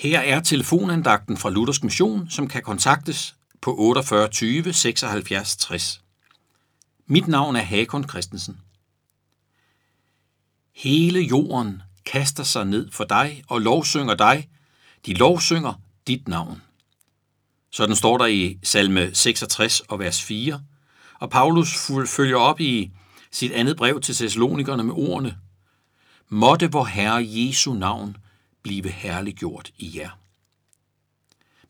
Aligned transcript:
Her 0.00 0.18
er 0.18 0.40
telefonandagten 0.40 1.36
fra 1.36 1.50
Luthersk 1.50 1.84
Mission, 1.84 2.30
som 2.30 2.48
kan 2.48 2.62
kontaktes 2.62 3.34
på 3.60 3.78
48 3.78 4.28
20 4.28 4.72
76 4.72 5.56
60. 5.56 6.02
Mit 7.06 7.28
navn 7.28 7.56
er 7.56 7.60
Hakon 7.60 8.08
Christensen. 8.08 8.60
Hele 10.74 11.20
jorden 11.20 11.82
kaster 12.04 12.42
sig 12.42 12.64
ned 12.64 12.90
for 12.90 13.04
dig 13.04 13.42
og 13.48 13.60
lovsynger 13.60 14.14
dig. 14.14 14.48
De 15.06 15.14
lovsynger 15.14 15.80
dit 16.06 16.28
navn. 16.28 16.62
Sådan 17.70 17.96
står 17.96 18.18
der 18.18 18.26
i 18.26 18.58
salme 18.62 19.14
66 19.14 19.80
og 19.80 19.98
vers 19.98 20.22
4. 20.22 20.62
Og 21.14 21.30
Paulus 21.30 21.90
følger 22.06 22.36
op 22.36 22.60
i 22.60 22.90
sit 23.30 23.52
andet 23.52 23.76
brev 23.76 24.00
til 24.00 24.14
Thessalonikerne 24.14 24.82
med 24.82 24.94
ordene, 24.94 25.38
Måtte 26.28 26.72
vor 26.72 26.84
Herre 26.84 27.26
Jesu 27.28 27.74
navn 27.74 28.16
blive 28.62 28.88
herliggjort 28.88 29.70
i 29.78 29.98
jer. 29.98 30.10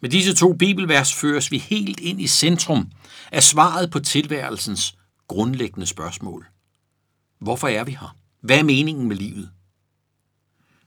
Med 0.00 0.10
disse 0.10 0.34
to 0.34 0.52
bibelvers 0.52 1.14
føres 1.14 1.50
vi 1.50 1.58
helt 1.58 2.00
ind 2.00 2.20
i 2.20 2.26
centrum 2.26 2.90
af 3.32 3.42
svaret 3.42 3.90
på 3.90 4.00
tilværelsens 4.00 4.94
grundlæggende 5.28 5.86
spørgsmål. 5.86 6.46
Hvorfor 7.38 7.68
er 7.68 7.84
vi 7.84 7.90
her? 7.90 8.16
Hvad 8.40 8.58
er 8.58 8.62
meningen 8.62 9.08
med 9.08 9.16
livet? 9.16 9.50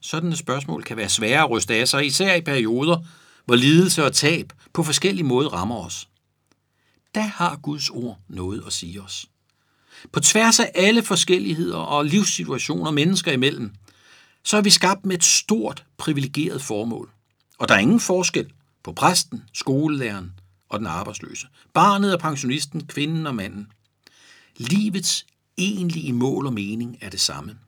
Sådanne 0.00 0.36
spørgsmål 0.36 0.82
kan 0.82 0.96
være 0.96 1.08
svære 1.08 1.42
at 1.42 1.50
ryste 1.50 1.74
af 1.74 1.88
sig, 1.88 2.06
især 2.06 2.34
i 2.34 2.40
perioder, 2.40 2.98
hvor 3.44 3.54
lidelse 3.54 4.04
og 4.04 4.12
tab 4.12 4.52
på 4.72 4.82
forskellige 4.82 5.24
måder 5.24 5.48
rammer 5.48 5.84
os. 5.84 6.08
Der 7.14 7.20
har 7.20 7.56
Guds 7.56 7.90
ord 7.90 8.18
noget 8.28 8.62
at 8.66 8.72
sige 8.72 9.02
os. 9.02 9.26
På 10.12 10.20
tværs 10.20 10.60
af 10.60 10.70
alle 10.74 11.02
forskelligheder 11.02 11.78
og 11.78 12.04
livssituationer 12.04 12.90
mennesker 12.90 13.32
imellem, 13.32 13.74
så 14.42 14.56
er 14.56 14.62
vi 14.62 14.70
skabt 14.70 15.06
med 15.06 15.16
et 15.16 15.24
stort, 15.24 15.84
privilegeret 15.96 16.62
formål. 16.62 17.10
Og 17.58 17.68
der 17.68 17.74
er 17.74 17.78
ingen 17.78 18.00
forskel 18.00 18.52
på 18.82 18.92
præsten, 18.92 19.44
skolelæreren 19.52 20.32
og 20.68 20.78
den 20.78 20.86
arbejdsløse, 20.86 21.46
barnet 21.74 22.14
og 22.14 22.20
pensionisten, 22.20 22.86
kvinden 22.86 23.26
og 23.26 23.34
manden. 23.34 23.72
Livets 24.56 25.26
egentlige 25.58 26.12
mål 26.12 26.46
og 26.46 26.52
mening 26.52 26.98
er 27.00 27.10
det 27.10 27.20
samme. 27.20 27.58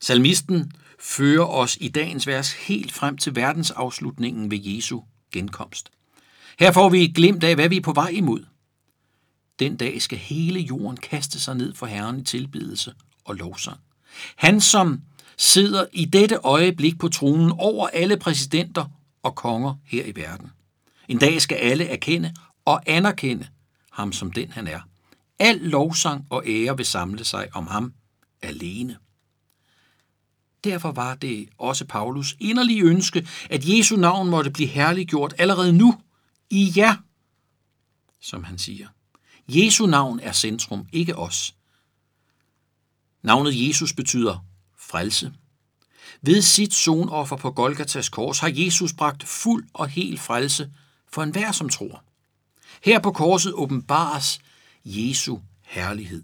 Salmisten 0.00 0.72
fører 0.98 1.46
os 1.46 1.78
i 1.80 1.88
dagens 1.88 2.26
vers 2.26 2.52
helt 2.52 2.92
frem 2.92 3.16
til 3.16 3.36
verdensafslutningen 3.36 4.50
ved 4.50 4.58
Jesu 4.62 5.00
genkomst. 5.32 5.90
Her 6.58 6.72
får 6.72 6.88
vi 6.88 7.04
et 7.04 7.14
glimt 7.14 7.44
af, 7.44 7.54
hvad 7.54 7.68
vi 7.68 7.76
er 7.76 7.80
på 7.80 7.92
vej 7.92 8.08
imod. 8.08 8.44
Den 9.58 9.76
dag 9.76 10.02
skal 10.02 10.18
hele 10.18 10.60
jorden 10.60 10.96
kaste 10.96 11.40
sig 11.40 11.54
ned 11.54 11.74
for 11.74 11.86
Herren 11.86 12.20
i 12.20 12.24
tilbedelse 12.24 12.94
og 13.24 13.34
lovsang. 13.34 13.80
Han, 14.36 14.60
som 14.60 15.00
sidder 15.40 15.86
i 15.92 16.04
dette 16.04 16.36
øjeblik 16.36 16.98
på 16.98 17.08
tronen 17.08 17.52
over 17.58 17.88
alle 17.88 18.16
præsidenter 18.16 18.84
og 19.22 19.34
konger 19.34 19.74
her 19.84 20.04
i 20.04 20.16
verden. 20.16 20.50
En 21.08 21.18
dag 21.18 21.42
skal 21.42 21.56
alle 21.56 21.84
erkende 21.84 22.34
og 22.64 22.82
anerkende 22.86 23.48
ham 23.90 24.12
som 24.12 24.32
den 24.32 24.50
han 24.50 24.66
er. 24.66 24.80
Al 25.38 25.56
lovsang 25.56 26.26
og 26.30 26.42
ære 26.46 26.76
vil 26.76 26.86
samle 26.86 27.24
sig 27.24 27.48
om 27.52 27.66
ham 27.66 27.92
alene. 28.42 28.98
Derfor 30.64 30.92
var 30.92 31.14
det 31.14 31.48
også 31.58 31.84
Paulus 31.84 32.36
inderlige 32.40 32.82
ønske, 32.82 33.28
at 33.50 33.68
Jesu 33.68 33.96
navn 33.96 34.30
måtte 34.30 34.50
blive 34.50 34.68
herliggjort 34.68 35.34
allerede 35.38 35.72
nu 35.72 36.00
i 36.50 36.72
jer, 36.76 36.96
som 38.20 38.44
han 38.44 38.58
siger. 38.58 38.88
Jesu 39.48 39.86
navn 39.86 40.20
er 40.20 40.32
centrum, 40.32 40.86
ikke 40.92 41.16
os. 41.16 41.54
Navnet 43.22 43.68
Jesus 43.68 43.92
betyder 43.92 44.49
frelse. 44.90 45.32
Ved 46.22 46.42
sit 46.42 46.74
sonoffer 46.74 47.36
på 47.36 47.50
Golgatas 47.50 48.08
kors 48.08 48.38
har 48.38 48.52
Jesus 48.54 48.92
bragt 48.92 49.24
fuld 49.24 49.64
og 49.74 49.88
hel 49.88 50.18
frelse 50.18 50.70
for 51.12 51.22
enhver, 51.22 51.52
som 51.52 51.68
tror. 51.68 52.02
Her 52.84 52.98
på 52.98 53.12
korset 53.12 53.52
åbenbares 53.52 54.38
Jesu 54.84 55.38
herlighed. 55.62 56.22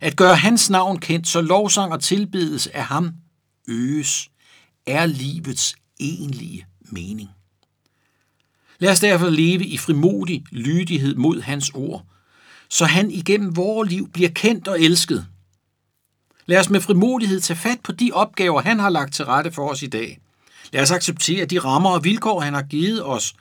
At 0.00 0.16
gøre 0.16 0.36
hans 0.36 0.70
navn 0.70 0.98
kendt, 0.98 1.28
så 1.28 1.40
lovsang 1.40 1.92
og 1.92 2.02
tilbedelse 2.02 2.76
af 2.76 2.84
ham 2.84 3.12
øges, 3.68 4.30
er 4.86 5.06
livets 5.06 5.76
egentlige 6.00 6.66
mening. 6.80 7.28
Lad 8.78 8.92
os 8.92 9.00
derfor 9.00 9.28
leve 9.28 9.66
i 9.66 9.78
frimodig 9.78 10.44
lydighed 10.50 11.14
mod 11.14 11.40
hans 11.40 11.70
ord, 11.74 12.06
så 12.68 12.84
han 12.84 13.10
igennem 13.10 13.56
vores 13.56 13.90
liv 13.90 14.08
bliver 14.12 14.30
kendt 14.30 14.68
og 14.68 14.80
elsket. 14.80 15.26
Lad 16.46 16.60
os 16.60 16.70
med 16.70 16.80
frimodighed 16.80 17.40
tage 17.40 17.56
fat 17.56 17.80
på 17.80 17.92
de 17.92 18.10
opgaver, 18.12 18.62
han 18.62 18.78
har 18.78 18.88
lagt 18.88 19.14
til 19.14 19.24
rette 19.24 19.52
for 19.52 19.70
os 19.70 19.82
i 19.82 19.86
dag. 19.86 20.20
Lad 20.72 20.82
os 20.82 20.90
acceptere 20.90 21.46
de 21.46 21.58
rammer 21.58 21.90
og 21.90 22.04
vilkår, 22.04 22.40
han 22.40 22.54
har 22.54 22.62
givet 22.62 23.04
os 23.04 23.34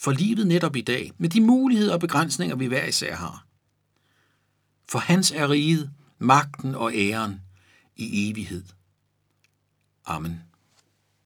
for 0.00 0.12
livet 0.12 0.46
netop 0.46 0.76
i 0.76 0.80
dag, 0.80 1.12
med 1.18 1.28
de 1.28 1.40
muligheder 1.40 1.92
og 1.92 2.00
begrænsninger, 2.00 2.56
vi 2.56 2.66
hver 2.66 2.84
især 2.84 3.16
har. 3.16 3.46
For 4.88 4.98
hans 4.98 5.30
er 5.30 5.50
riget, 5.50 5.90
magten 6.18 6.74
og 6.74 6.92
æren 6.94 7.40
i 7.96 8.30
evighed. 8.30 8.64
Amen. 10.06 10.40